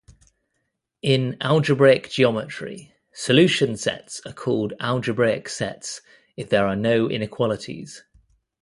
[1.03, 6.01] In algebraic geometry, solution sets are called algebraic sets
[6.35, 8.03] if there are no inequalities.